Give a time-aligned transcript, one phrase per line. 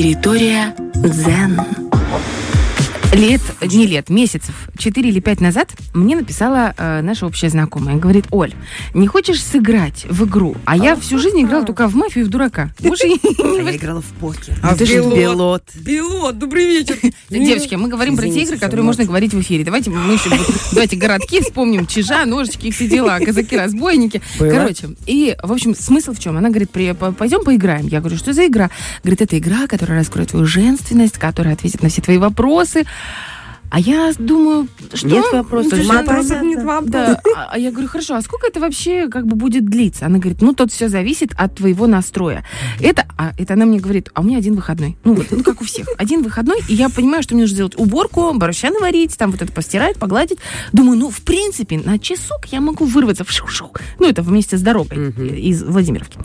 [0.00, 1.60] Территория дзен.
[3.12, 7.96] Лет, не лет, месяцев, 4 или 5 назад мне написала э, наша общая знакомая.
[7.96, 8.52] Говорит, Оль,
[8.94, 10.56] не хочешь сыграть в игру?
[10.64, 12.70] А я всю жизнь играла только в мафию и в дурака.
[12.80, 13.18] Больше не
[13.66, 14.54] А я играла в покер.
[14.62, 15.64] А ты же пилот.
[15.84, 16.96] Пилот, добрый вечер.
[17.30, 19.64] Девочки, мы говорим про те игры, которые можно говорить в эфире.
[19.64, 20.30] Давайте мы еще
[20.72, 24.22] давайте городки вспомним, чижа, ножички и все дела, казаки-разбойники.
[24.38, 26.36] Короче, и, в общем, смысл в чем?
[26.36, 27.86] Она говорит, «При- по- пойдем поиграем.
[27.86, 28.70] Я говорю, что за игра?
[29.02, 32.84] Говорит, это игра, которая раскроет твою женственность, которая ответит на все твои вопросы.
[33.70, 35.06] А я думаю, что...
[35.06, 35.86] Нет вопросов.
[35.86, 36.90] Мат- вопросов нет вопросов.
[36.90, 37.20] Да.
[37.36, 40.06] А а я говорю, хорошо, а сколько это вообще как бы будет длиться?
[40.06, 42.44] Она говорит, ну, тут все зависит от твоего настроя.
[42.80, 44.96] Это, а, это она мне говорит, а у меня один выходной.
[45.04, 45.88] Ну, вот, ну, как у всех.
[45.98, 49.52] Один выходной, и я понимаю, что мне нужно сделать уборку, борща наварить, там вот это
[49.52, 50.38] постирать, погладить.
[50.72, 53.72] Думаю, ну, в принципе, на часок я могу вырваться в шу-шу.
[53.98, 56.18] Ну, это вместе с дорогой из Владимировки.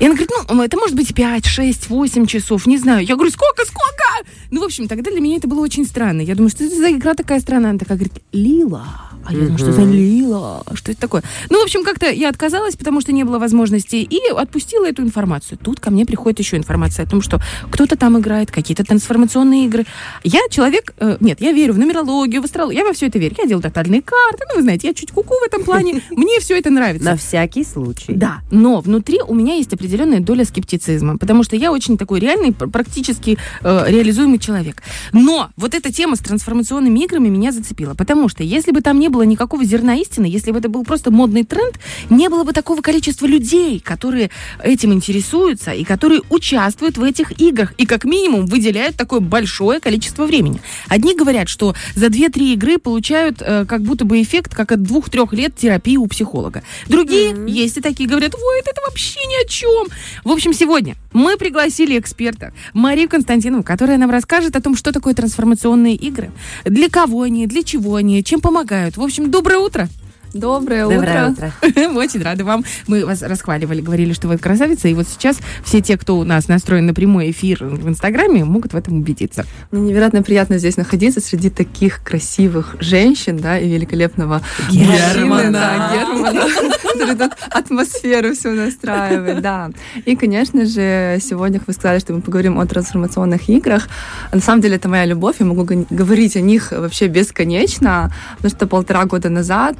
[0.00, 3.04] И она говорит, ну, это может быть 5, 6, 8 часов, не знаю.
[3.04, 4.05] Я говорю, сколько, сколько?
[4.50, 6.20] Ну, в общем, тогда для меня это было очень странно.
[6.20, 7.70] Я думаю, что это за игра такая странная?
[7.70, 9.10] Она такая говорит, Лила.
[9.26, 10.62] А я думаю, что за Лила?
[10.74, 11.22] Что это такое?
[11.50, 15.58] Ну, в общем, как-то я отказалась, потому что не было возможности, и отпустила эту информацию.
[15.62, 19.84] Тут ко мне приходит еще информация о том, что кто-то там играет, какие-то трансформационные игры.
[20.22, 23.34] Я человек, э, нет, я верю в нумерологию, в астрологию, я во все это верю.
[23.38, 26.02] Я делаю тотальные карты, ну, вы знаете, я чуть куку в этом плане.
[26.10, 27.04] Мне все это нравится.
[27.04, 28.12] На всякий случай.
[28.12, 32.52] Да, но внутри у меня есть определенная доля скептицизма, потому что я очень такой реальный,
[32.52, 34.82] пр- практически э, реализуемый человек.
[35.12, 39.08] Но вот эта тема с трансформационными играми меня зацепила, потому что если бы там не
[39.08, 41.78] было никакого зерна истины, если бы это был просто модный тренд,
[42.10, 44.30] не было бы такого количества людей, которые
[44.62, 50.26] этим интересуются и которые участвуют в этих играх и как минимум выделяют такое большое количество
[50.26, 50.60] времени.
[50.88, 55.34] Одни говорят, что за 2-3 игры получают э, как будто бы эффект, как от 2-3
[55.36, 56.62] лет терапии у психолога.
[56.88, 59.86] Другие есть и такие говорят, ой, это вообще ни о чем.
[60.24, 65.14] В общем, сегодня мы пригласили эксперта Марию Константинову, которая нам расскажет о том, что такое
[65.14, 66.30] трансформационные игры,
[66.64, 68.96] для кого они, для чего они, чем помогают.
[69.06, 69.88] В общем, доброе утро.
[70.36, 71.52] Доброе, Доброе утро.
[71.62, 71.88] утро.
[71.90, 72.64] Мы очень рады вам.
[72.86, 74.88] Мы вас расхваливали, говорили, что вы красавица.
[74.88, 78.74] И вот сейчас все те, кто у нас настроен на прямой эфир в Инстаграме, могут
[78.74, 79.46] в этом убедиться.
[79.70, 85.52] Мне невероятно приятно здесь находиться среди таких красивых женщин, да, и великолепного Германа.
[85.52, 86.40] да, Германа,
[86.92, 89.70] который тут атмосферу всю настраивает, да.
[90.04, 93.88] И, конечно же, сегодня вы сказали, что мы поговорим о трансформационных играх.
[94.32, 98.66] На самом деле, это моя любовь, я могу говорить о них вообще бесконечно, потому что
[98.66, 99.76] полтора года назад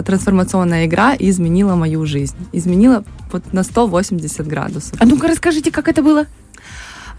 [0.00, 2.36] э, трансформационная игра изменила мою жизнь.
[2.52, 5.00] Изменила вот на 180 градусов.
[5.00, 6.26] А ну-ка расскажите, как это было?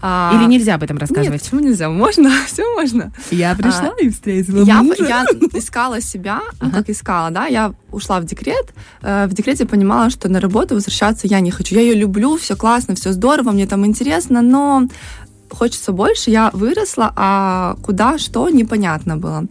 [0.00, 1.42] А, Или нельзя об этом Нет, рассказывать?
[1.42, 1.88] почему нельзя?
[1.88, 3.12] Можно, все можно.
[3.30, 8.24] Я пришла и встретила Я, я искала себя, ну как искала, да, я ушла в
[8.24, 8.72] декрет,
[9.02, 11.74] э, в декрете понимала, что на работу возвращаться я не хочу.
[11.74, 14.86] Я ее люблю, все классно, все здорово, мне там интересно, но
[15.50, 19.44] хочется больше, я выросла, а куда, что, непонятно было.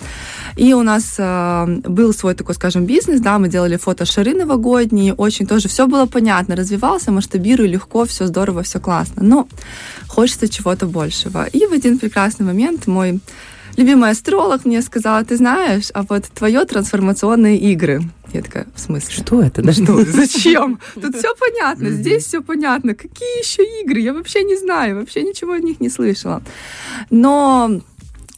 [0.55, 5.47] И у нас э, был свой такой, скажем, бизнес, да, мы делали фотошары новогодние, очень
[5.47, 9.47] тоже все было понятно, развивался, масштабирую легко, все здорово, все классно, но
[10.07, 11.45] хочется чего-то большего.
[11.45, 13.19] И в один прекрасный момент мой
[13.77, 18.01] любимый астролог мне сказала, ты знаешь, а вот твое трансформационные игры.
[18.33, 19.13] Я такая, в смысле?
[19.15, 19.61] Что это?
[19.61, 20.03] Да что?
[20.03, 20.79] Зачем?
[20.95, 22.93] Тут все понятно, здесь все понятно.
[22.93, 24.01] Какие еще игры?
[24.01, 26.41] Я вообще не знаю, вообще ничего о них не слышала.
[27.09, 27.79] Но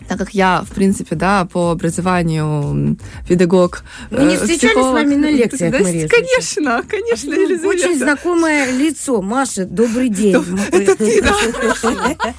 [0.07, 2.97] так как я, в принципе, да, по образованию
[3.27, 4.89] педагог, Мы не э, встречались психолог.
[4.89, 7.67] с вами на лекциях, Да, Мария Конечно, конечно, Елизавета.
[7.67, 9.21] Очень знакомое лицо.
[9.21, 10.35] Маша, добрый день.
[10.71, 11.35] Это ты, да?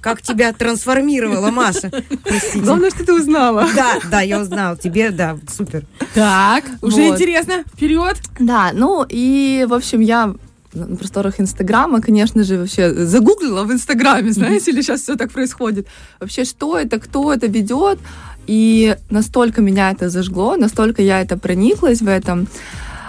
[0.00, 1.90] Как тебя трансформировала, Маша.
[2.22, 2.60] Простите.
[2.60, 3.66] Главное, что ты узнала.
[3.74, 4.76] Да, да, я узнала.
[4.76, 5.84] Тебе, да, супер.
[6.14, 7.14] Так, уже Вот.
[7.14, 7.64] интересно.
[7.74, 8.16] Вперед.
[8.38, 10.34] Да, ну и, в общем, я
[10.74, 15.88] на просторах Инстаграма, конечно же, вообще загуглила в Инстаграме, знаете, или сейчас все так происходит.
[16.20, 17.98] Вообще, что это, кто это ведет.
[18.46, 22.48] И настолько меня это зажгло, настолько я это прониклась в этом.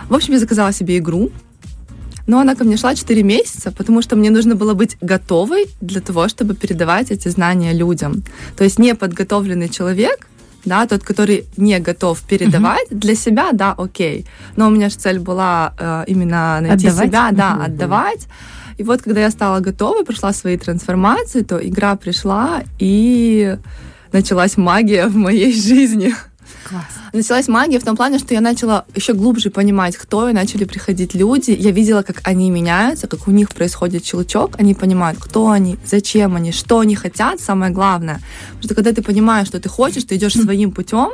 [0.10, 1.32] В общем, я заказала себе игру,
[2.30, 6.00] но она ко мне шла 4 месяца, потому что мне нужно было быть готовой для
[6.00, 8.22] того, чтобы передавать эти знания людям.
[8.56, 10.28] То есть неподготовленный человек,
[10.66, 14.26] да, тот, который не готов передавать для себя, да, окей.
[14.58, 17.08] Но у меня же цель была э, именно найти Отдавать?
[17.08, 17.62] себя, да, Мгм.
[17.66, 18.28] отдавать.
[18.78, 23.58] И вот, когда я стала готова, прошла свои трансформации, то игра пришла, и
[24.14, 26.14] началась магия в моей жизни.
[26.64, 26.84] Класс.
[27.14, 31.16] Началась магия в том плане, что я начала еще глубже понимать, кто, и начали приходить
[31.16, 31.52] люди.
[31.52, 36.36] Я видела, как они меняются, как у них происходит щелчок, они понимают, кто они, зачем
[36.36, 38.22] они, что они хотят, самое главное.
[38.50, 41.10] Потому что когда ты понимаешь, что ты хочешь, ты идешь своим путем,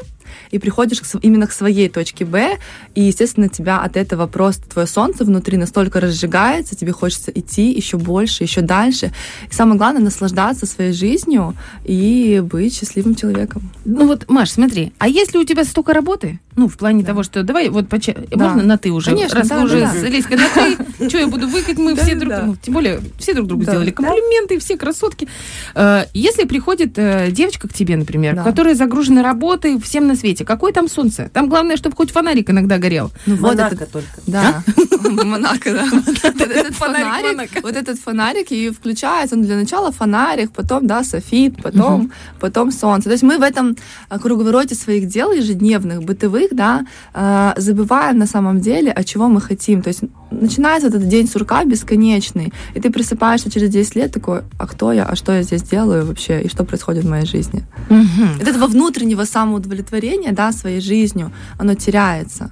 [0.51, 2.57] и приходишь именно к своей точке Б,
[2.95, 7.97] и, естественно, тебя от этого просто твое солнце внутри настолько разжигается, тебе хочется идти еще
[7.97, 9.11] больше, еще дальше.
[9.49, 13.69] И самое главное, наслаждаться своей жизнью и быть счастливым человеком.
[13.85, 17.43] Ну вот, Маш, смотри, а если у тебя столько работы, ну, в плане того, что
[17.43, 18.15] давай вот поча...
[18.31, 18.45] Да.
[18.47, 20.07] можно на ты уже, Конечно, раз да, вы уже да, с да.
[20.07, 22.43] Леськой на ты, что я буду выкать, мы Да, все друг да.
[22.45, 23.71] ну, тем более все друг другу Да.
[23.73, 25.27] сделали комплименты, все красотки.
[25.75, 28.43] Э, Если приходит э, девочка к тебе, например, Да.
[28.43, 31.29] которая загружена работой всем на свете, какое там солнце?
[31.33, 33.11] Там главное, чтобы хоть фонарик иногда горел.
[33.25, 34.21] Ну вот Монако этот только.
[34.27, 34.63] Да,
[35.09, 35.85] Монако, да.
[37.61, 43.05] Вот этот Фонарик и включается, он для начала фонарик, потом, да, софит, потом, потом солнце.
[43.05, 43.75] То есть мы в этом
[44.09, 49.41] э, круговороте своих дел ежедневных, бытовых, да, э, забываем на самом деле, от чего мы
[49.41, 49.81] хотим.
[49.81, 50.01] То есть
[50.31, 55.05] начинается этот день сурка бесконечный, и ты просыпаешься через 10 лет такой, а кто я,
[55.05, 57.63] а что я здесь делаю вообще, и что происходит в моей жизни.
[57.89, 62.49] Вот этого внутреннего самоудовлетворения, да, своей жизнью, оно теряется.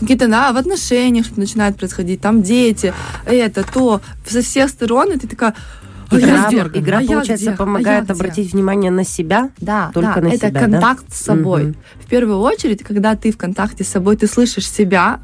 [0.00, 2.94] Какие-то, да, в отношениях что-то начинает происходить, там дети,
[3.26, 5.54] это, то, со всех сторон, и ты такая,
[6.10, 6.80] а я Игра, где?
[6.80, 7.48] игра, А я получается?
[7.48, 8.12] А я помогает где?
[8.14, 9.50] обратить внимание на себя.
[9.58, 10.60] Да, Только да, на это себя, да?
[10.60, 11.64] контакт с собой.
[11.66, 11.76] Мгм.
[12.04, 15.20] В первую очередь, когда ты в контакте с собой, ты слышишь себя.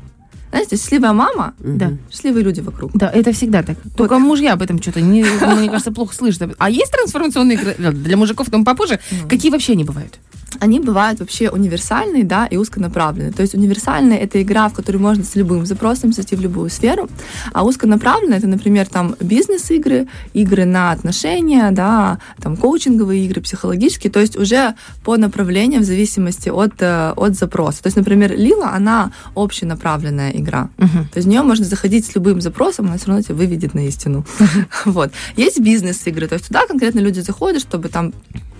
[0.50, 1.54] Знаете, счастливая мама.
[1.58, 1.92] Да.
[2.10, 2.92] счастливые люди вокруг.
[2.94, 3.76] Да, это всегда так.
[3.96, 6.54] Только мужья об этом что-то, не, мне кажется, плохо слышат.
[6.58, 9.00] А есть трансформационные игры для мужиков, там попозже?
[9.28, 10.18] Какие вообще они бывают?
[10.60, 13.32] Они бывают вообще универсальные, да, и узконаправленные.
[13.32, 17.08] То есть универсальная это игра, в которой можно с любым запросом зайти в любую сферу,
[17.52, 24.20] а узконаправленная это, например, там бизнес-игры, игры на отношения, да, там коучинговые игры, психологические, то
[24.20, 24.74] есть уже
[25.04, 27.82] по направлениям в зависимости от, э, от запроса.
[27.82, 30.68] То есть, например, Лила, она общенаправленная игра.
[30.78, 31.08] Мгм.
[31.08, 33.86] То есть в нее можно заходить с любым запросом, она все равно тебя выведет на
[33.86, 34.24] истину.
[34.84, 35.10] Вот.
[35.36, 38.12] Есть бизнес-игры, то есть туда конкретно люди заходят, чтобы там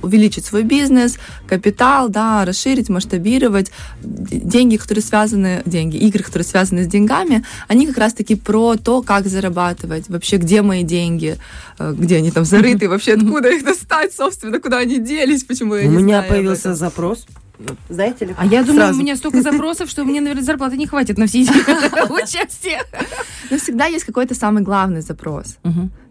[0.07, 3.71] увеличить свой бизнес, капитал, да, расширить, масштабировать.
[4.03, 9.27] Деньги, которые связаны, деньги, игры, которые связаны с деньгами, они как раз-таки про то, как
[9.27, 11.37] зарабатывать, вообще, где мои деньги,
[11.79, 15.89] э, где они там зарыты, вообще, откуда их достать, собственно, куда они делись, почему я
[15.89, 17.27] У не меня появился запрос.
[17.89, 18.35] Знаете ли?
[18.37, 18.99] А я думаю, Сразу.
[18.99, 21.51] у меня столько запросов, что мне, наверное, зарплаты не хватит на все эти
[22.13, 22.83] участия.
[23.51, 25.57] Но всегда есть какой-то самый главный запрос.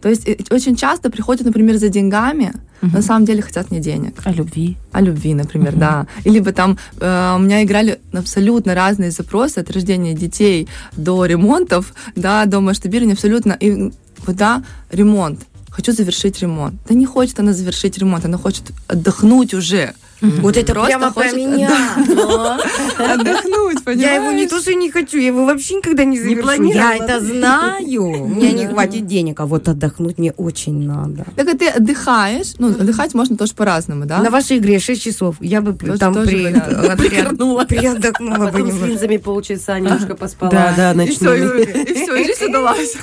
[0.01, 2.53] То есть э, очень часто приходят, например, за деньгами,
[2.91, 4.21] но на самом деле хотят не денег.
[4.23, 4.77] О любви.
[4.91, 6.07] О любви, например, да.
[6.23, 10.67] Или бы там э, у меня играли абсолютно разные запросы от рождения детей
[10.97, 13.53] до ремонтов, да, до масштабирования абсолютно.
[13.53, 13.91] И
[14.25, 15.39] вот, да, ремонт.
[15.69, 16.75] Хочу завершить ремонт.
[16.87, 19.93] Да не хочет она завершить ремонт, она хочет отдохнуть уже.
[20.41, 21.69] Вот это Просто прямо про хочет меня.
[22.97, 23.99] Отдохнуть, понимаешь?
[24.01, 26.41] Я его не то, что не хочу, я его вообще никогда не завершу.
[26.43, 26.91] планировала.
[26.93, 28.03] Я это знаю.
[28.23, 31.25] У меня не хватит денег, а вот отдохнуть мне очень надо.
[31.35, 34.19] Так а ты отдыхаешь, ну, отдыхать можно тоже по-разному, да?
[34.21, 35.35] На вашей игре 6 часов.
[35.39, 37.65] Я бы Тоже- там приотдохнула.
[37.65, 40.93] Приотдохнула бы Потом с линзами полчаса немножко поспала, Да.
[40.93, 41.61] да, и все, ночными.
[41.63, 42.95] и, все, и жизнь удалась.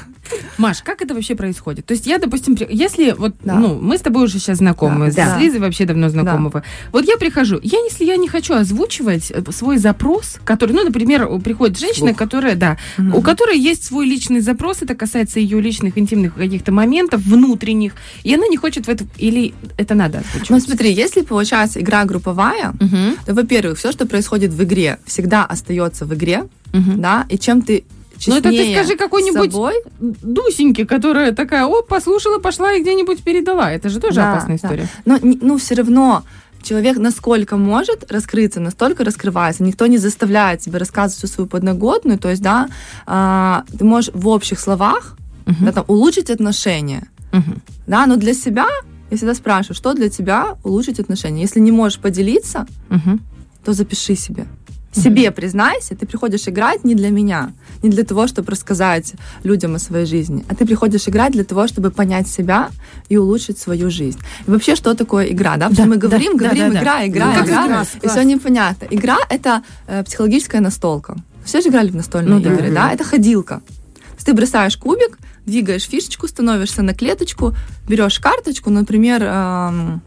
[0.57, 1.85] Маш, как это вообще происходит?
[1.85, 3.55] То есть я, допустим, если вот, Да.
[3.55, 5.13] ну, мы с тобой уже сейчас знакомы, Да.
[5.13, 5.39] с Да.
[5.39, 6.51] Лизой вообще давно знакомы.
[6.93, 11.27] Вот я прихожу, я, если я не хочу озвучивать э, свой запрос, который, ну, например,
[11.41, 12.19] приходит женщина, Вслух.
[12.19, 12.77] которая, да,
[13.15, 18.35] у которой есть свой личный запрос, это касается ее личных интимных каких-то моментов, внутренних, и
[18.35, 20.63] она не хочет в это, или это надо Ну, озвучивать?
[20.65, 26.05] смотри, если получается игра групповая, Мгм, то, во-первых, все, что происходит в игре, всегда остается
[26.07, 27.01] в игре, мгм.
[27.01, 27.85] да, и чем ты
[28.27, 29.75] Ну, это ты скажи какой-нибудь собой,
[30.23, 33.73] Дусеньки, которая такая, о, послушала, пошла и где-нибудь передала.
[33.73, 34.67] Это же тоже Да, опасная да.
[34.69, 34.89] история.
[35.05, 36.23] но, не- ну, все равно
[36.63, 39.63] человек насколько может раскрыться, настолько раскрывается.
[39.63, 42.19] Никто не заставляет тебя рассказывать всю свою подноготную.
[42.19, 42.69] То есть, да,
[43.07, 45.17] а, ты можешь в общих словах
[45.47, 45.65] Мгм.
[45.67, 47.09] да, там, улучшить отношения.
[47.33, 47.63] Мгм.
[47.87, 48.67] Да, но для себя
[49.11, 51.43] я всегда спрашиваю, что для тебя улучшить отношения.
[51.43, 53.21] Если не можешь поделиться, Мгм.
[53.65, 54.47] то запиши себе.
[54.93, 59.79] Себе признайся, ты приходишь играть не для меня, не для того, чтобы рассказать людям о
[59.79, 62.69] своей жизни, а ты приходишь играть для того, чтобы понять себя
[63.09, 64.19] и улучшить свою жизнь.
[64.47, 65.69] И вообще, что такое игра, да?
[65.71, 66.81] Потому Да, что мы да, говорим, да, говорим, да, да.
[66.81, 67.87] игра, игра, Ну, игра, игра?
[68.03, 68.87] и все непонятно.
[68.91, 71.17] Игра— это э, психологическая настолка.
[71.45, 72.53] Все же играли в настольные Ну да.
[72.53, 72.93] игры, да?
[72.93, 73.61] Это ходилка.
[73.61, 77.55] То есть ты бросаешь кубик, двигаешь фишечку, становишься на клеточку,
[77.89, 80.03] берешь карточку, например, эм,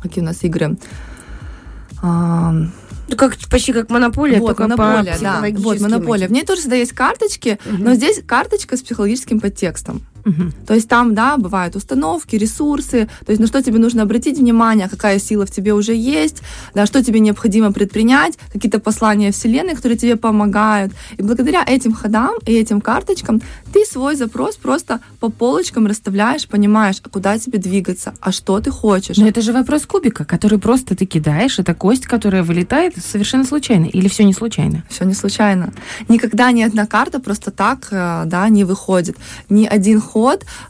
[0.00, 0.76] какие у нас игры?
[2.02, 2.72] Эм,
[3.08, 5.44] Ну, как, почти как монополия, вот, только монополия, по да.
[5.56, 6.26] Вот, монополия.
[6.26, 10.02] В ней тоже всегда есть карточки, но здесь карточка с психологическим подтекстом.
[10.66, 14.88] То есть там, да, бывают установки, ресурсы, то есть на что тебе нужно обратить внимание,
[14.88, 16.42] какая сила в тебе уже есть,
[16.74, 20.92] да, что тебе необходимо предпринять, какие-то послания Вселенной, которые тебе помогают.
[21.16, 26.96] И благодаря этим ходам и этим карточкам ты свой запрос просто по полочкам расставляешь, понимаешь,
[27.02, 29.16] а куда тебе двигаться, а что ты хочешь.
[29.18, 33.86] Но это же вопрос кубика, который просто ты кидаешь, это кость, которая вылетает совершенно случайно.
[33.86, 34.84] Или все не случайно?
[34.88, 35.72] Все не случайно.
[36.08, 39.16] Никогда ни одна карта просто так, э, да, не выходит.
[39.48, 40.13] Ни один ход.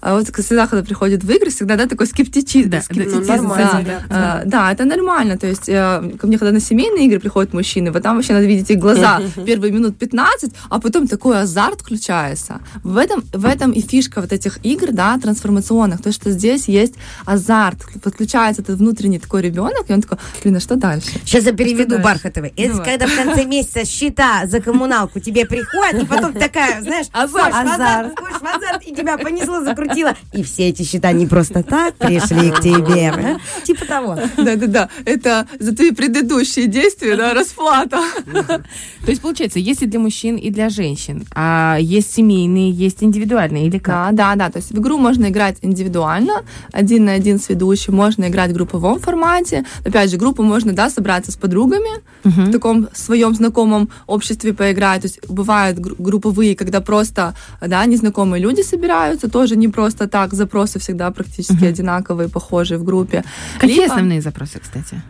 [0.00, 2.70] А Вот всегда, когда приходит в игры, всегда, да, такой скептицизм.
[2.70, 4.02] Да, скептицизм, ну, нормально, да.
[4.08, 4.42] да.
[4.42, 5.36] Э, Да, это нормально.
[5.38, 8.46] То есть э, ко мне, когда на семейные игры приходят мужчины, вот там вообще надо
[8.46, 12.60] видеть их глаза первые минут 15, а потом такой азарт включается.
[12.82, 16.94] В этом, в этом и фишка вот этих игр, да, трансформационных, то, что здесь есть
[17.26, 21.10] азарт, подключается этот внутренний такой ребенок, и он такой, блин, а что дальше?
[21.24, 22.04] Сейчас я переведу дальше?
[22.04, 22.52] Бархатовой.
[22.56, 27.54] Это когда в конце месяца счета за коммуналку тебе приходят, и потом такая, знаешь, Азарт.
[27.54, 30.14] азарт, и тебя понесло, закрутило.
[30.32, 33.38] И все эти счета не просто так пришли к тебе.
[33.64, 34.18] Типа того.
[34.36, 38.00] Да-да-да, это за твои предыдущие действия, да, расплата.
[38.24, 43.78] То есть, получается, если для мужчин и для женщин, а есть семейные, есть индивидуальные, или
[43.78, 44.14] как?
[44.14, 44.50] Да, да, да.
[44.50, 48.54] То есть в игру можно играть индивидуально, один на один с ведущим, можно играть в
[48.54, 49.64] групповом формате.
[49.84, 55.02] Опять же, группу можно, да, собраться с подругами, в таком своем знакомом обществе поиграть.
[55.02, 60.34] То есть бывают гру- групповые, когда просто, да, незнакомые люди собираются, тоже не просто так,
[60.34, 63.24] запросы всегда практически одинаковые, похожие в группе.
[63.58, 65.02] Какие Либо- основные запросы, кстати?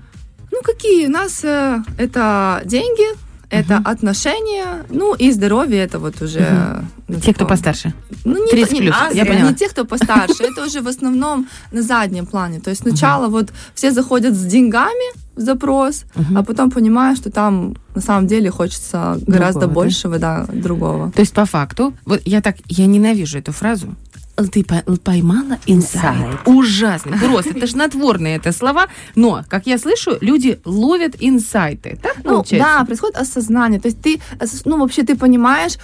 [0.52, 1.06] Ну, какие?
[1.06, 3.04] У нас э, это деньги,
[3.60, 6.84] это отношения, ну и здоровье, это вот уже...
[7.08, 7.92] ну, Те, кто постарше.
[8.24, 9.50] Ну, не, 30 не- плюс, а, я поняла.
[9.50, 12.60] Не те, кто постарше, это уже в основном на заднем плане.
[12.60, 16.04] То есть сначала вот все заходят с деньгами в запрос,
[16.36, 19.74] а потом понимают, что там на самом деле хочется гораздо Другого, да?
[19.74, 21.12] большего, да, другого.
[21.12, 23.86] То есть, по факту, вот я так, я ненавижу эту фразу.
[24.50, 26.40] Ты по- поймала инсайт.
[26.46, 27.16] Ужасно.
[27.18, 28.86] Просто натворные это слова.
[29.14, 31.98] Но, как я слышу, люди ловят инсайты.
[32.02, 32.68] Так Ну, получается?
[32.78, 33.80] да, происходит осознание.
[33.80, 35.74] То есть ты, ос- ну, вообще ты понимаешь,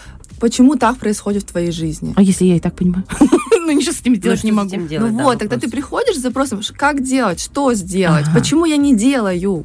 [0.40, 2.12] почему так происходит в твоей жизни.
[2.16, 3.04] А если я и так понимаю?
[3.62, 4.70] Ну, ничего с этим Ну, сделать что не могу.
[4.70, 5.70] делать, ну да, вот, тогда вопрос.
[5.70, 8.40] ты приходишь с запросом, как делать, что сделать, Ага.
[8.40, 9.64] почему я не делаю.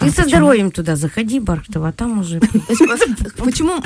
[0.00, 2.40] Ты со здоровьем туда заходи, Бархатова, а там уже...
[2.40, 2.46] По-
[3.44, 3.80] почему,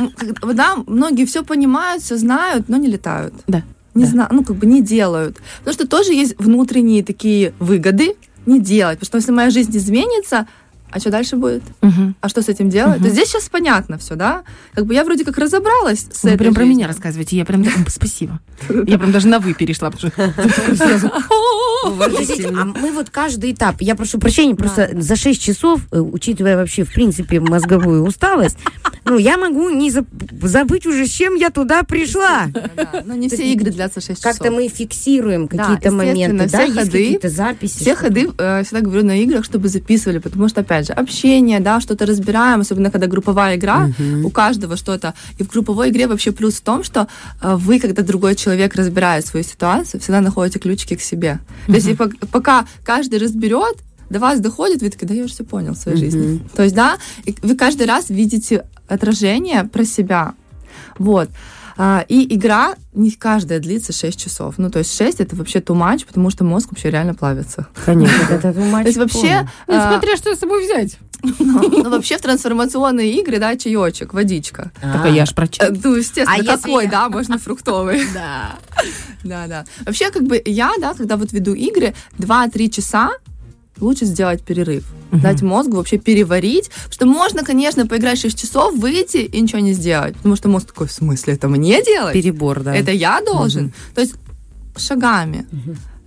[0.55, 3.35] да, многие все понимают, все знают, но не летают.
[3.47, 3.63] Да.
[3.95, 4.11] Не Да.
[4.11, 5.39] знаю, ну, как бы не делают.
[5.59, 8.15] Потому что тоже есть внутренние такие выгоды
[8.47, 8.99] не делать.
[8.99, 10.47] Потому что если моя жизнь изменится,
[10.91, 11.63] а что дальше будет?
[11.81, 12.15] Мгм.
[12.21, 12.99] А что с этим делать?
[12.99, 14.43] То есть здесь сейчас понятно все, да?
[14.75, 17.37] Как бы я вроде как разобралась с Вы этой прям про меня рассказываете.
[17.37, 17.65] Я прям...
[17.89, 18.41] Спасибо.
[18.69, 19.91] Я прям даже на «вы» перешла.
[19.91, 21.11] потому что сразу,
[21.99, 26.57] Подождите, а мы вот каждый этап, я прошу прощения, просто за 6 часов, э, учитывая
[26.57, 28.57] вообще, в принципе, мозговую усталость,
[29.05, 30.07] ну, я могу не заб-
[30.47, 32.47] забыть уже, с чем я туда пришла.
[32.77, 34.23] Да, Но не То все игры длятся 6 часов.
[34.23, 37.77] Как-то мы фиксируем Да, какие-то моменты, да, все есть ходы, какие-то записи.
[37.77, 38.01] Все что-то?
[38.01, 42.07] ходы, э, всегда говорю на играх, чтобы записывали, потому что, опять же, общение, да, что-то
[42.07, 43.91] разбираем, особенно когда групповая игра,
[44.25, 45.15] у каждого что-то.
[45.39, 47.09] И в групповой игре вообще плюс в том, что
[47.41, 51.41] э, вы, когда другой человек разбирает свою ситуацию, всегда находите ключики к себе.
[51.67, 51.89] То есть
[52.31, 53.77] пока каждый разберет,
[54.13, 56.41] до вас доходит, вы такие, да я уже все понял в своей жизни.
[56.55, 56.97] То есть, да,
[57.43, 60.35] вы каждый раз видите отражение про себя.
[60.99, 61.29] Вот.
[61.79, 64.55] А, И игра не каждая длится 6 часов.
[64.59, 67.67] Ну, то есть 6 это вообще too much, потому что мозг вообще реально плавится.
[67.87, 70.99] Конечно, это То есть вообще, Ну, а, смотря что с собой взять.
[71.39, 74.71] ну, вообще в трансформационные игры, да, чаечек, водичка.
[74.81, 75.75] Так, а я ж Э, прочитала.
[75.83, 78.03] Ну, естественно, какой, да, можно фруктовый.
[78.13, 78.57] Да.
[79.25, 79.65] Да, да.
[79.87, 83.11] Вообще, как бы я, да, когда вот веду игры, 2-3 часа
[83.81, 84.85] лучше сделать перерыв.
[85.11, 86.71] Дать мозгу вообще переварить.
[86.91, 90.17] Потому что можно, конечно, поиграть 6 часов, выйти и ничего не сделать.
[90.17, 92.15] Потому что мозг такой, в смысле, это мне делать?
[92.15, 92.75] Перебор, да.
[92.75, 93.73] Это я должен.
[93.95, 94.15] То есть
[94.77, 95.47] шагами.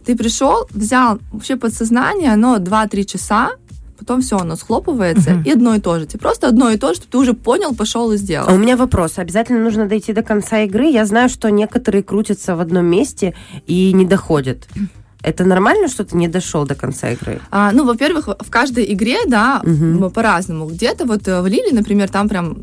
[0.06, 3.52] Ты пришел, взял вообще подсознание, оно 2-3 часа,
[3.98, 6.06] потом все, оно схлопывается, и одно и то же.
[6.06, 8.48] Тебе просто одно и то же, чтобы ты уже понял, пошел и сделал.
[8.48, 9.18] А у меня вопрос.
[9.18, 10.86] Обязательно нужно дойти до конца игры.
[10.92, 13.34] Я знаю, что некоторые крутятся в одном месте
[13.66, 14.68] и не доходят.
[15.26, 17.40] Это нормально, что ты не дошел до конца игры?
[17.50, 20.68] А, ну, во-первых, в каждой игре, да, м, по-разному.
[20.68, 22.58] Где-то вот э, в Лиле, например, там прям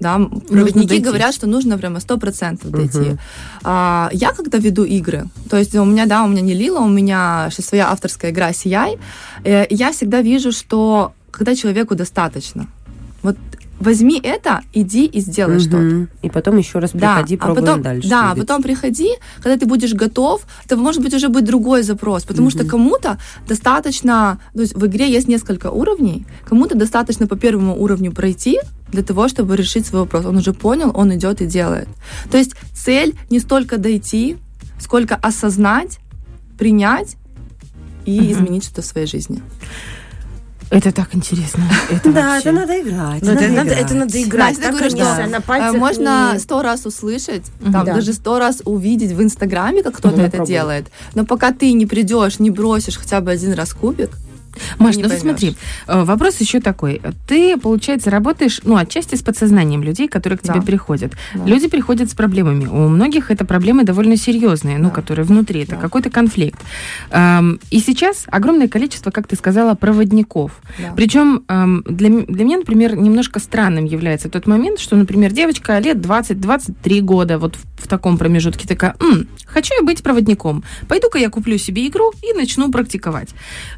[0.00, 0.18] да,
[0.48, 3.16] проводники говорят, что нужно прямо 100% дойти.
[3.64, 6.88] А, я когда веду игры, то есть у меня, да, у меня не Лила, у
[6.88, 8.98] меня своя авторская игра «Сияй»,
[9.44, 12.66] э, я всегда вижу, что когда человеку достаточно,
[13.22, 13.36] вот
[13.80, 15.76] возьми это, иди и сделай что-то.
[15.76, 16.08] Мгм.
[16.22, 18.08] И потом еще раз Да, приходи, а пробуем потом, дальше.
[18.08, 18.40] Да, двигаться.
[18.46, 19.10] потом приходи,
[19.42, 24.38] когда ты будешь готов, это может быть уже будет другой запрос, потому что кому-то достаточно,
[24.54, 28.58] то есть в игре есть несколько уровней, кому-то достаточно по первому уровню пройти
[28.92, 30.24] для того, чтобы решить свой вопрос.
[30.24, 31.88] Он уже понял, он идет и делает.
[32.30, 34.36] То есть цель не столько дойти,
[34.78, 35.98] сколько осознать,
[36.58, 37.16] принять
[38.06, 38.32] и Мгм.
[38.32, 39.42] изменить что-то в своей жизни.
[40.68, 41.62] Это так интересно.
[41.90, 42.48] Это Да, вообще.
[42.48, 43.22] это надо играть.
[43.22, 43.84] Ну, это надо надо, играть.
[43.84, 44.56] это надо играть.
[44.56, 47.72] Знаете, я Так, говорю, что, на пальцах Можно не- сто раз услышать, Мгм.
[47.72, 47.94] там, Да.
[47.94, 50.24] даже сто раз увидеть в Инстаграме, как кто-то Мгм.
[50.24, 50.52] это Попробуй.
[50.52, 50.86] делает.
[51.14, 54.10] Но пока ты не придешь, не бросишь хотя бы один раз кубик,
[54.78, 57.00] Маш, ну смотри, э, вопрос еще такой.
[57.28, 60.62] Ты, получается, работаешь, ну, отчасти с подсознанием людей, которые к тебе Да.
[60.62, 61.12] приходят.
[61.34, 61.44] Да.
[61.44, 62.66] Люди приходят с проблемами.
[62.66, 64.94] У многих это проблемы довольно серьезные, ну, Да.
[64.94, 65.80] которые внутри, это Да.
[65.80, 66.60] какой-то конфликт.
[67.10, 70.52] Эм, И сейчас огромное количество, как ты сказала, проводников.
[70.78, 70.92] да.
[70.96, 75.98] Причем эм, для, для меня, например, немножко странным является тот момент, что, например, девочка лет
[75.98, 81.28] 20-23 года, вот в, в таком промежутке такая, «М, хочу я быть проводником, пойду-ка я
[81.30, 83.30] куплю себе игру и начну практиковать.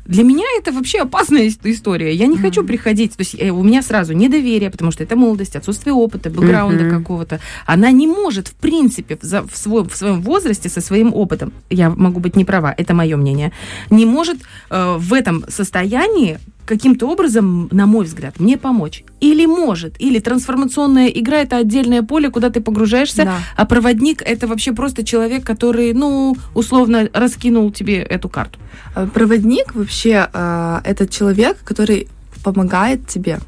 [0.07, 2.15] Для меня это вообще опасная ис- история.
[2.15, 5.57] Я не хочу приходить, то есть э, у меня сразу недоверие, потому что это молодость,
[5.57, 6.99] отсутствие опыта, бэкграунда Мгм.
[7.03, 7.41] какого-то.
[7.67, 12.21] Она не может, в принципе, в свой- в своем возрасте, со своим опытом, я могу
[12.21, 13.53] быть не права, это мое мнение,
[13.91, 14.39] не может
[14.71, 19.03] э, в этом состоянии каким-то образом, на мой взгляд, мне помочь.
[19.21, 23.39] Или может, или трансформационная игра это отдельное поле, куда ты погружаешься, Да.
[23.57, 28.59] а проводник это вообще просто человек, который, ну, условно раскинул тебе эту карту.
[28.95, 32.07] Э, Проводник вообще э, это человек, который
[32.45, 33.39] помогает тебе.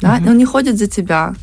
[0.00, 0.16] Да?
[0.16, 0.28] Мгм.
[0.28, 1.34] Он не ходит за тебя.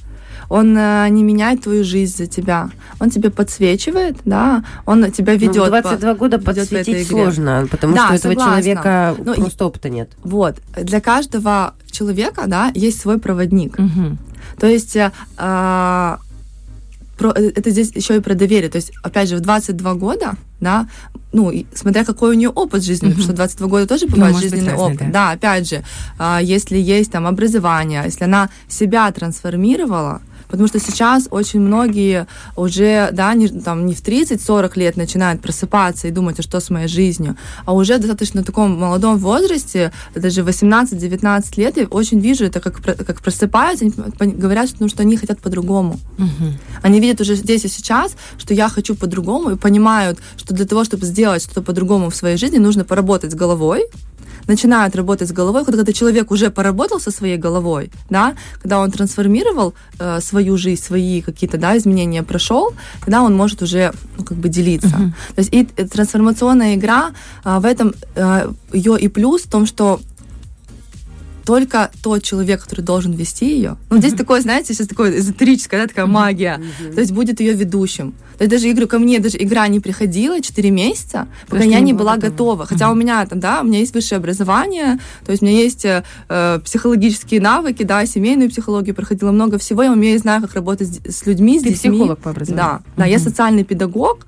[0.49, 2.69] Он э, не меняет твою жизнь за тебя.
[2.99, 5.67] Он тебе подсвечивает, да, он тебя Ну, ведет.
[5.67, 8.51] в 22 года ведет по этой подсветить сложно, потому Да, что этого согласна.
[8.61, 10.09] человека Ну, просто опыта нет.
[10.23, 10.55] Вот.
[10.81, 13.77] Для каждого человека, да, есть свой проводник.
[13.79, 14.17] Мгм.
[14.59, 16.19] То есть э, а,
[17.17, 18.69] про- э, это здесь еще и про доверие.
[18.69, 20.87] То есть, опять же, в 22 года, да,
[21.33, 23.11] ну, смотря какой у нее опыт Мгм.
[23.11, 25.11] потому что в 22 года тоже бывает может быть жизненный разный, опыт.
[25.11, 25.27] да.
[25.27, 25.31] Да.
[25.31, 25.83] опять же,
[26.17, 30.21] а, если есть там образование, если она себя трансформировала,
[30.55, 36.07] Потому что сейчас очень многие уже, да, не, там, не в 30-40 лет начинают просыпаться
[36.07, 37.35] и думать, а что с моей жизнью,
[37.65, 42.81] а уже достаточно в таком молодом возрасте, даже 18-19 лет, я очень вижу это, как,
[42.81, 43.85] как просыпаются,
[44.19, 45.99] они говорят, что, ну, что они хотят по-другому.
[46.17, 46.57] Мгм.
[46.81, 50.85] Они видят уже здесь и сейчас, что я хочу по-другому, и понимают, что для того,
[50.85, 53.87] чтобы сделать что-то по-другому в своей жизни, нужно поработать с головой,
[54.47, 59.73] начинают работать с головой, когда человек уже поработал со своей головой, да, когда он трансформировал
[59.99, 64.49] э, свою жизнь, свои какие-то да, изменения прошел, тогда он может уже ну, как бы
[64.49, 64.97] делиться.
[64.97, 65.13] Мгм.
[65.35, 67.11] То есть и э, трансформационная игра
[67.43, 69.99] а, в этом э, ее и плюс в том, что
[71.45, 73.77] только тот человек, который должен вести ее.
[73.89, 76.61] Ну, здесь такое, знаете, сейчас такое эзотерическое, да, такая магия.
[76.93, 78.13] То есть будет ее ведущим.
[78.37, 81.93] То есть даже, говорю, ко мне даже игра не приходила 4 месяца, пока я не
[81.93, 82.65] была готова.
[82.65, 85.85] Хотя у меня там, да, у меня есть высшее образование, то есть у меня есть
[85.85, 90.89] э, э, психологические навыки, да, семейную психологию проходила много всего, я умею, знаю, как работать
[91.05, 91.91] с, людьми, с Ты детьми.
[91.91, 92.65] психолог по образованию.
[92.65, 94.25] Да, да, я социальный педагог.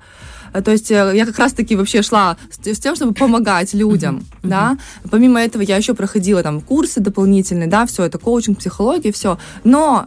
[0.52, 4.76] Э, То есть э, я как раз-таки вообще шла с тем, чтобы помогать людям, да.
[5.10, 9.38] Помимо этого я еще проходила там курсы дополнительные, да, все это коучинг, психология, все.
[9.64, 10.06] Но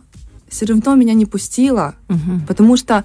[0.50, 2.42] все равно меня не пустило, Мгм.
[2.48, 3.04] потому что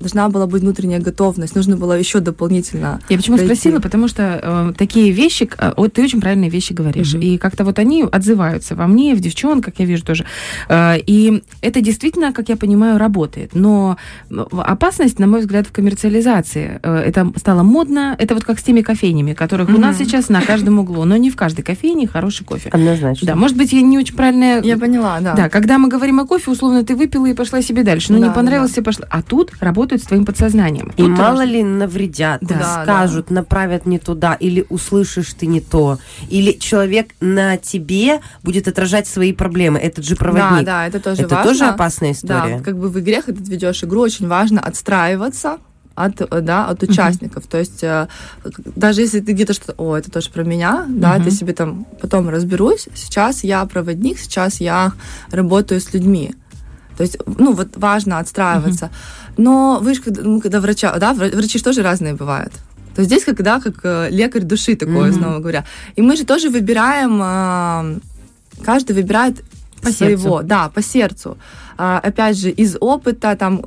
[0.00, 3.00] должна была быть внутренняя готовность, нужно было еще дополнительно.
[3.08, 3.54] Я почему пройти.
[3.54, 7.22] спросила, потому что э, такие вещи, э, вот ты очень правильные вещи говоришь, Мгм.
[7.22, 10.24] и как-то вот они отзываются во мне, в девчонках, я вижу тоже.
[10.68, 13.54] Э, и это действительно, как я понимаю, работает.
[13.54, 13.96] Но
[14.52, 16.80] опасность, на мой взгляд, в коммерциализации.
[16.82, 20.40] Э, это стало модно, это вот как с теми кофейнями, которых у нас сейчас на
[20.42, 22.70] каждом углу, но не в каждой кофейне хороший кофе.
[22.70, 23.26] Однозначно.
[23.26, 25.34] Да, может быть, я не очень правильная Я поняла, да.
[25.34, 28.12] да, когда мы говорим о кофе, условно, ты выпила и пошла себе дальше.
[28.12, 28.82] Ну, Да, не понравилось да.
[28.82, 29.06] пошла.
[29.10, 29.50] А тут
[29.88, 30.92] работают с твоим подсознанием.
[30.96, 32.58] И Тут мало ли навредят, Да.
[32.58, 35.98] Да, скажут, направят не туда, или услышишь ты не то,
[36.28, 39.78] или человек на тебе будет отражать свои проблемы.
[39.78, 40.66] Этот же проводник.
[40.66, 41.50] Да, да, это тоже Это важно.
[41.50, 42.58] тоже опасная история.
[42.58, 45.58] Да, как бы в игре, когда ты ведешь игру, очень важно отстраиваться
[45.94, 47.46] от, э, да, от участников.
[47.46, 48.08] То есть э,
[48.76, 51.24] даже если ты где-то что-то, о, это тоже про меня, да, Мгм.
[51.24, 52.88] ты себе там потом разберусь.
[52.94, 54.92] Сейчас я проводник, сейчас я
[55.30, 56.34] работаю с людьми.
[56.98, 58.90] То есть, ну, вот важно отстраиваться.
[59.36, 62.52] Но вы же, когда, ну, когда врача, да, вра- врачи же тоже разные бывают.
[62.96, 65.12] То есть здесь, когда как э, лекарь души такой, Мгм.
[65.12, 65.64] снова говоря.
[65.96, 69.36] И мы же тоже выбираем, э, каждый выбирает
[69.80, 70.46] По своего, сердцу.
[70.48, 71.36] да, по сердцу.
[71.76, 73.60] А, опять же, из опыта, там,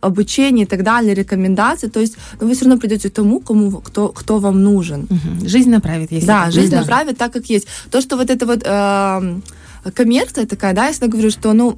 [0.00, 1.88] обучения и так далее, рекомендаций.
[1.90, 5.06] То есть ну, вы все равно придете к тому, кому, кто, кто вам нужен.
[5.10, 5.48] Мгм.
[5.48, 6.80] Жизнь направит, если Да, жизнь Да.
[6.80, 7.66] направит так, как есть.
[7.90, 9.42] То, что вот это вот эм,
[9.94, 11.76] коммерция такая, да, я всегда говорю, что, ну,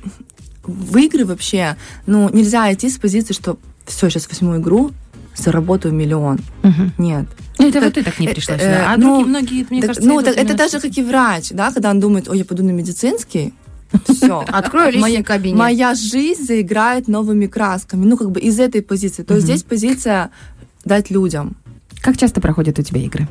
[0.66, 4.92] в игры вообще, ну, нельзя идти с позиции, что все, сейчас возьму игру,
[5.36, 6.38] заработаю миллион.
[6.62, 6.92] Мгм.
[6.98, 7.26] Нет.
[7.58, 8.92] Ну, это Так, вот ты так не э, пришла э, сюда.
[8.92, 11.72] А ну, другие, многие, мне Так, кажется, ну, так это даже как и врач, да,
[11.72, 13.54] когда он думает, ой, я пойду на медицинский,
[14.08, 14.44] все.
[14.48, 15.58] Открою личный моя, кабинет.
[15.58, 18.04] моя жизнь заиграет новыми красками.
[18.04, 19.22] Ну, как бы из этой позиции.
[19.22, 20.30] То есть здесь позиция
[20.84, 21.56] дать людям.
[22.00, 23.26] Как часто проходят у тебя игры?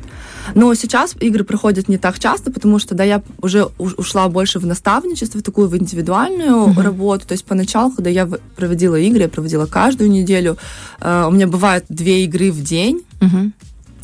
[0.54, 4.66] Но сейчас игры проходят не так часто, потому что да, я уже ушла больше в
[4.66, 6.80] наставничество, в такую в индивидуальную Мгм.
[6.80, 7.26] работу.
[7.26, 10.56] То есть поначалу, когда я проводила игры, я проводила каждую неделю.
[11.00, 13.02] э, у меня бывают две игры в день.
[13.20, 13.52] Мгм.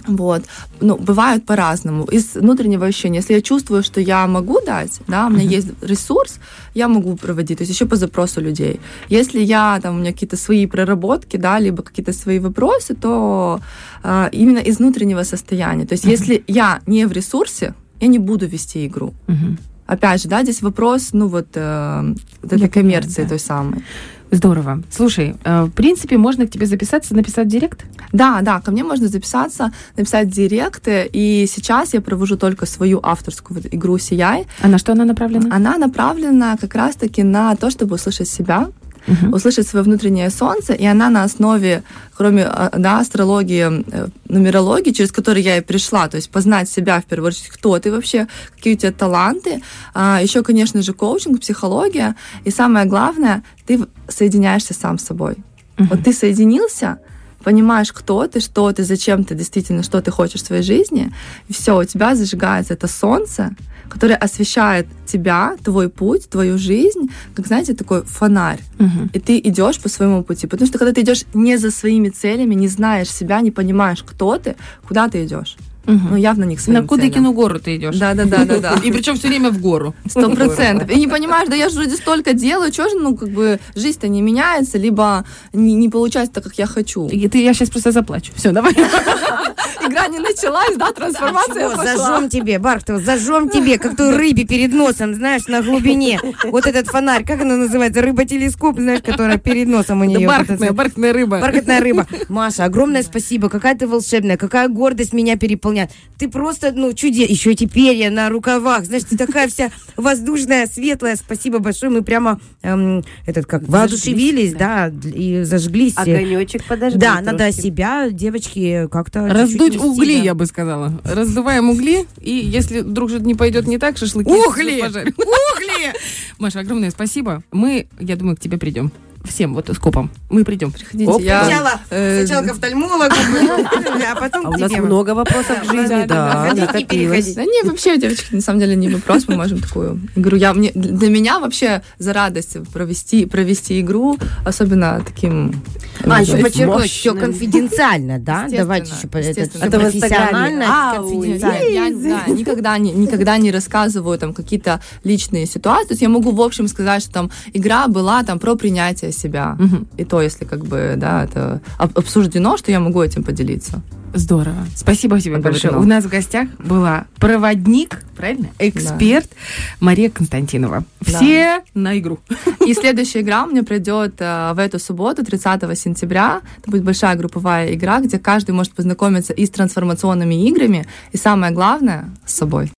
[0.07, 0.43] Вот.
[0.81, 2.05] Ну, бывает по-разному.
[2.05, 3.19] Из внутреннего ощущения.
[3.21, 5.53] Если я чувствую, что я могу дать, да, у меня Мгм.
[5.53, 6.39] есть ресурс,
[6.75, 8.81] я могу проводить, то есть еще по запросу людей.
[9.11, 13.61] Если я, там, у меня какие-то свои проработки, да, либо какие-то свои вопросы, то
[14.05, 15.85] э, именно из внутреннего состояния.
[15.87, 16.13] То есть Мгм.
[16.13, 19.13] если я не в ресурсе, я не буду вести игру.
[19.27, 19.59] Мгм.
[19.87, 23.29] Опять же, да, здесь вопрос, ну вот, э, вот Я этой понимаю, коммерции да.
[23.29, 23.83] той самой.
[24.31, 24.83] Здорово.
[24.90, 27.85] Слушай, э, в принципе, можно к тебе записаться, написать директ?
[28.12, 33.61] Да, да, ко мне можно записаться, написать директы, и сейчас я провожу только свою авторскую
[33.73, 34.47] игру «Сияй».
[34.62, 35.55] А на что она направлена?
[35.55, 38.69] Она направлена как раз-таки на то, чтобы услышать себя,
[39.11, 39.33] Мгм.
[39.35, 41.83] услышать свое внутреннее солнце, и она на основе,
[42.16, 47.01] кроме а, да, астрологии, э, нумерологии, через которую я и пришла, то есть познать себя
[47.01, 49.62] в первую очередь, кто ты вообще, какие у тебя таланты,
[49.94, 55.37] а, еще, конечно же, коучинг, психология, и самое главное, ты соединяешься сам с собой.
[55.77, 55.88] Мгм.
[55.88, 56.99] Вот ты соединился,
[57.44, 61.12] понимаешь, кто ты, что ты, зачем ты, действительно, что ты хочешь в своей жизни,
[61.48, 63.55] и все, у тебя зажигается это солнце,
[63.88, 68.61] которое освещает тебя, твой путь, твою жизнь, как, знаете, такой фонарь.
[68.79, 69.11] Мгм.
[69.12, 70.46] И ты идешь по своему пути.
[70.46, 74.38] Потому что когда ты идешь не за своими целями, не знаешь себя, не понимаешь, кто
[74.38, 75.57] ты, куда ты идешь.
[75.87, 76.09] Мгм.
[76.11, 77.97] Ну, явно не к своим На Кудыкину гору ты идешь.
[77.97, 78.75] Да, да, да, да, да.
[78.85, 79.95] И причем все время в гору.
[80.07, 80.90] Сто процентов.
[80.90, 84.09] И не понимаешь, да я же вроде столько делаю, что же, ну, как бы, жизнь-то
[84.09, 87.09] не меняется, либо не, не получается так, как я хочу.
[87.09, 88.33] И ты, я сейчас просто заплачу.
[88.37, 88.75] Все, давай.
[89.87, 91.97] Игра не началась, да, трансформация пошла.
[91.97, 96.21] зажжем тебе, Бархтова, зажжем тебе, как той рыбе перед носом, знаешь, на глубине.
[96.45, 98.03] Вот этот фонарь, как она называется?
[98.03, 100.27] Рыба-телескоп, знаешь, которая перед носом у нее.
[100.29, 101.40] бархатная, бархатная рыба.
[101.40, 102.07] Бархатная рыба.
[102.29, 103.49] Маша, огромное спасибо.
[103.49, 105.80] Какая ты волшебная, какая гордость меня переполняет.
[106.19, 107.31] Ты просто, ну, чудес.
[107.31, 108.85] Еще эти перья на рукавах.
[108.85, 111.16] Знаешь, ты такая вся воздушная, светлая.
[111.16, 111.90] Спасибо большое.
[111.90, 115.95] Мы прямо, эм, этот, как, воодушевились, да, и зажглись.
[115.97, 116.99] Огонечек подожди.
[116.99, 117.61] Да, надо трошки.
[117.61, 119.29] себя, девочки, как-то...
[119.29, 120.23] Раздуть чуть-чуть нести, угли, да.
[120.23, 121.01] я бы сказала.
[121.05, 124.83] Раздуваем угли, и если вдруг что-то не пойдет не так, шашлыки Угли!
[124.83, 125.93] Угли!
[126.38, 127.43] Маша, огромное спасибо.
[127.51, 128.93] Мы, я думаю, к тебе придем.
[129.24, 130.11] Всем вот скопом.
[130.30, 130.72] Мы придем.
[130.72, 131.44] Приходите, Оп, я...
[131.44, 133.04] Сначала, э, сначала к офтальмологу,
[134.11, 137.35] а потом А у нас много вопросов к жизни, да, не переходить.
[137.37, 140.37] Да не, вообще, девочки, на самом деле не вопрос, мы можем такую игру.
[140.37, 145.62] Я, мне, для меня вообще за радость провести, провести игру, особенно таким...
[146.06, 148.46] А, еще подчеркнуть, все конфиденциально, да?
[148.50, 151.68] Давайте еще это в профессионально, конфиденциально.
[151.68, 151.88] Я,
[152.26, 155.88] никогда, не, никогда не рассказываю там какие-то личные ситуации.
[155.88, 159.57] То есть я могу в общем сказать, что там игра была там про принятие себя.
[159.59, 159.87] Мгм.
[159.96, 163.83] И то, если как бы, да, это об- обсуждено, что я могу этим поделиться.
[164.12, 164.66] Здорово.
[164.75, 165.53] Спасибо тебе Оговорено.
[165.53, 165.77] большое.
[165.77, 168.49] У нас в гостях была проводник, правильно?
[168.59, 169.31] Эксперт
[169.79, 170.85] Мария Константинова.
[171.01, 171.07] Да.
[171.18, 172.18] Все на игру.
[172.66, 176.40] И следующая игра у меня пройдет э, в эту субботу, 30 сентября.
[176.61, 181.53] Это будет большая групповая игра, где каждый может познакомиться и с трансформационными играми, и самое
[181.53, 182.73] главное, с собой.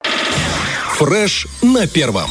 [0.99, 2.29] Фреш на первом.